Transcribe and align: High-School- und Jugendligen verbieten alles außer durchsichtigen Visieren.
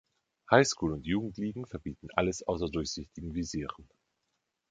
High-School- 0.49 0.93
und 0.93 1.05
Jugendligen 1.05 1.67
verbieten 1.67 2.07
alles 2.15 2.41
außer 2.41 2.69
durchsichtigen 2.71 3.35
Visieren. 3.35 3.87